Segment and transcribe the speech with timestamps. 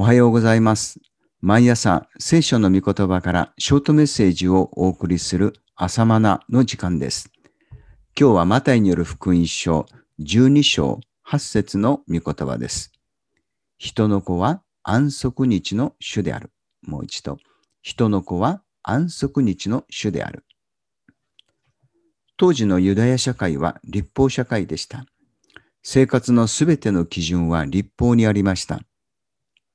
[0.00, 1.00] おはようございます。
[1.40, 7.32] 毎朝、聖書の御言葉からショートメッセージをお送りする朝マナの時間です。
[8.16, 9.86] 今日はマタイによる福音書
[10.20, 12.92] 12章8節の御言葉です。
[13.76, 16.52] 人の子は安息日の主である。
[16.86, 17.38] もう一度。
[17.82, 20.44] 人の子は安息日の主である。
[22.36, 25.06] 当時のユダヤ社会は立法社会でした。
[25.82, 28.78] 生活のすべての基準は立法にありました。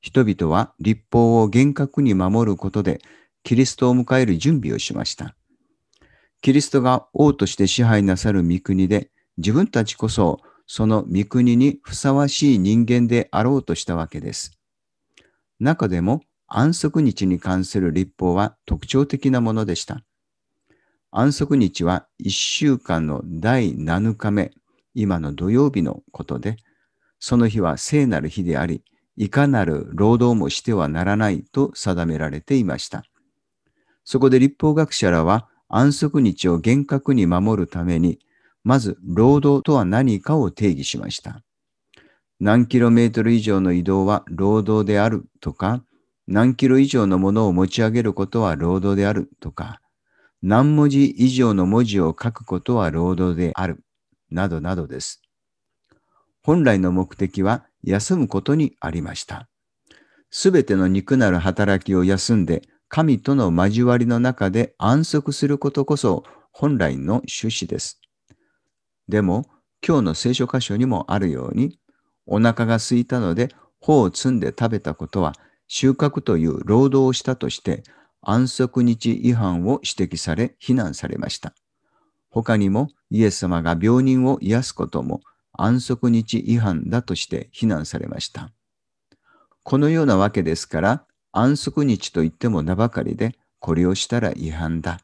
[0.00, 3.00] 人々は立法を厳格に守ることで
[3.42, 5.34] キリストを迎える準備をしました。
[6.40, 14.58] キリストが王として支配なさる御国で自分たちこそその御国にふさわしい人間であろうとしたわけです。
[15.58, 20.02] 中でも安息日に関する立法は特徴的なものでした。
[21.12, 24.52] 安息日は1週間の第7日目、
[24.94, 26.56] 今の土曜日のことで、
[27.18, 28.82] その日は聖なる日であり、
[29.16, 33.04] いかなる労働もしてはならないと定められていました。
[34.04, 38.18] そこで立法学者らは安息日を厳格に守るために、
[38.64, 41.42] まず労働とは何かを定義しました。
[42.40, 45.84] 何キロメートル以上の移動は労働であるとか、
[46.26, 49.80] 何キロ以上のものを持ち上げることは労働であるとか、
[50.42, 53.84] 何文字以上の文字を書くことは労働である、
[54.30, 55.22] などなどです。
[56.42, 59.48] 本来の目的は休むことにありました。
[60.30, 68.00] すべての肉なる働きを休んで、神との交わりの中で安息することこそ本来の趣旨です。
[69.08, 69.46] でも、
[69.86, 71.78] 今日の聖書箇所にもあるように、
[72.26, 73.48] お腹が空いたので
[73.80, 75.34] 穂を摘んで食べたことは
[75.66, 77.82] 収穫という労働をしたとして
[78.22, 81.54] 安息日違反を指摘され非難されました。
[82.28, 85.20] 他にもイエス様が病人を癒すことも
[85.62, 88.50] 安息日違反だとして非難されました。
[89.62, 95.00] このようなわけですから安息日といっても名ばかりでこれをしたら違反だ。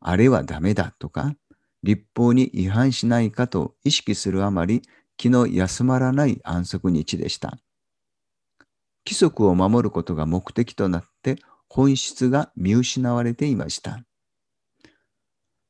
[0.00, 1.34] あれはダメだとか
[1.82, 4.82] 立法に違反しないかと意識するあまり
[5.16, 7.58] 気の休まらない安息日でした。
[9.06, 11.38] 規則を守ることが目的となって
[11.68, 14.04] 本質が見失われていました。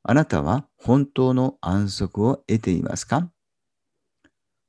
[0.02, 3.30] あなたは本当の安息を得ていますか？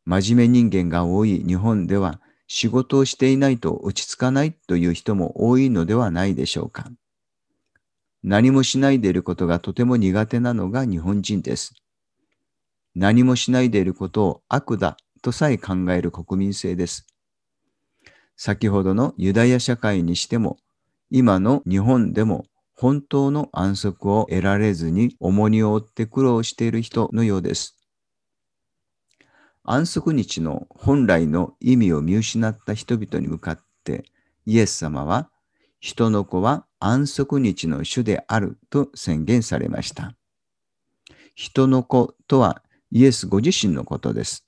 [0.10, 6.90] 真面目人間が多い日本では仕事をしていないと落ち着かないという人も多いのではないでしょうか。
[8.24, 11.74] 何もしないでいることがとても苦手なのが日本人です。
[12.96, 17.06] 何もしないでいることを悪だとさえ考える国民性です。
[18.38, 20.56] 先ほどのユダヤ社会にしても、
[21.10, 22.46] 今の日本でも
[22.76, 27.77] 本当の安息を得られずに重荷を負って苦労している人のようです。
[29.70, 34.06] 安息日の本来の意味を見失った人々に向かって
[34.46, 35.30] イエス様は
[35.82, 40.14] 人の子は安息日の主であると宣言されました。
[41.36, 44.46] 人の子とはイエスご自身のことです。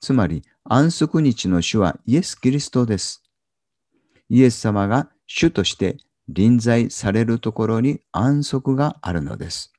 [0.00, 3.22] つまり安息日の主はイエス・キリストです。
[4.28, 5.96] イエス様が主として
[6.28, 9.72] 臨在されるところに安息があるのです。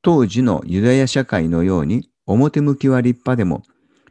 [0.00, 3.62] 当時のユダヤ社会のように表向きは立派でも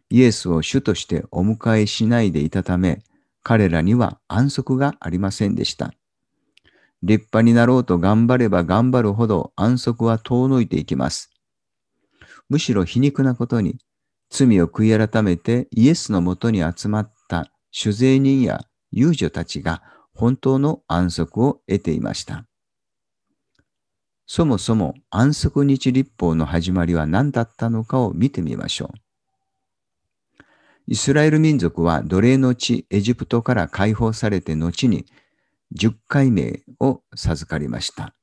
[0.09, 3.03] イエスを主としてお迎えしないでいたため
[3.41, 5.93] 彼らには安息がありませんでした。
[7.01, 11.31] 立派になろうと頑張れば頑張るほど安息は遠のいていきます。
[12.49, 13.77] むしろ皮肉なことに
[14.29, 22.45] 罪を悔い改めてイエスのもとに集まった酒税人や遊女たちが本当の安息を得ていました。
[24.25, 28.97] そもそも安息日立法の始まりは何だったのかを見てみましょう。
[30.87, 35.05] イスラエル民族は奴隷の地エジプトから解放されて後に
[35.75, 38.13] 10回目を授かりました。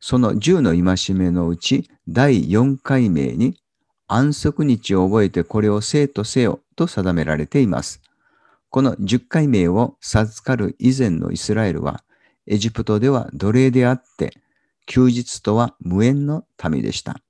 [0.00, 3.56] その10の戒めのうち第4回目に
[4.06, 8.02] 安息日を覚えてこれを生とせよと定められています。
[8.70, 12.04] この10回目を授かる以前のイスラエルは
[12.46, 14.34] エジプトでは奴隷であって
[14.86, 17.20] 休日とは無縁の民でした。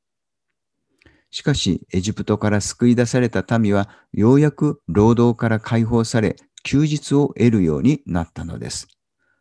[1.31, 8.89] しかしエジプトから救い出された民はようやく労働から解放され休日を得るようになったのです。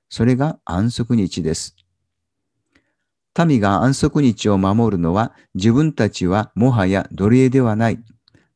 [0.09, 1.75] それが安息日です。
[3.47, 7.99] 民が安息日を守るのは自分たちはもはや奴隷ではない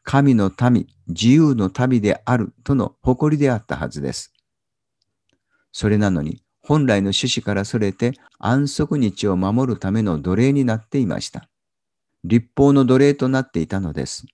[0.04, 4.34] 神の民、自由の民であるとの誇りであったはずです。
[5.72, 11.48] それなのに本来の趣旨からそれて安息日を守るための奴隷になっていました。
[12.26, 14.26] 立法の奴隷となっていたのです。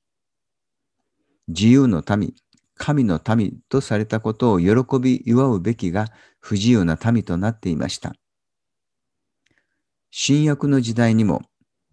[1.47, 2.33] 自由の民、
[2.75, 6.07] 神の民とされたことを喜び祝うべきが
[6.39, 8.15] 不自由な民となっていました。
[10.09, 11.43] 新約の時代にも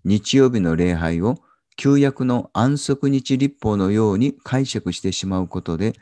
[0.04, 1.36] 日曜日の礼拝を
[1.76, 5.92] 旧約の安息日立法のように解釈してしまうことで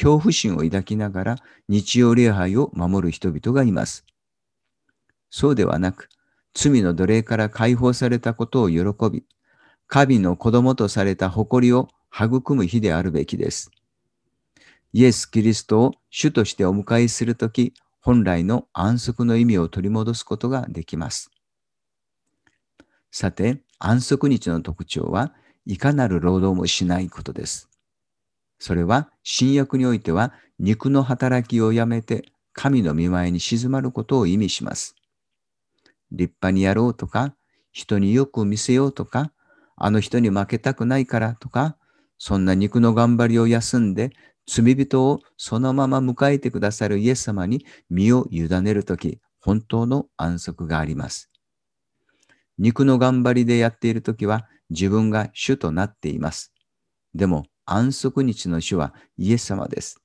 [0.00, 1.36] 恐怖心を抱きながら
[1.68, 4.06] 日曜礼拝を守る人々がいます。
[5.28, 6.08] そうではなく、
[6.54, 8.80] 罪の奴隷から解放されたことを喜
[9.12, 9.24] び、
[9.88, 13.70] 神の子供とされた誇りを育む日であるべきです。
[14.94, 21.30] イエス・キリストを主としてお迎えするとき、本来の安息の意味を取り戻すことができます。
[23.10, 25.34] さて、安息日の特徴は
[25.66, 27.69] いかなる労働もしないことです。
[28.60, 34.94] それは新約においては肉の働きをやめて神の見前に静まることを意味します。
[36.12, 37.34] 立派にやろうとか、
[37.72, 39.32] 人によく見せようとか、
[39.76, 41.76] あの人に負けたくないからとか、
[42.18, 44.10] そんな肉の頑張りを休んで
[44.46, 51.30] 罪人をそのまま迎えてくださるイエス様に身を委ねるとき、本当の安息があります。
[52.58, 56.52] 肉の頑張りでやっているときは自分が主となっています。
[57.14, 60.02] でも安息日の主はイエス様です。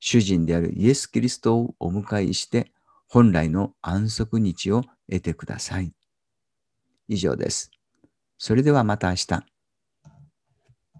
[0.00, 2.72] 主人であるイエス・キリストをお迎えして
[3.08, 5.92] 本来の安息日を得てください。
[7.06, 7.70] 以上です。
[8.38, 9.55] それではまた明日。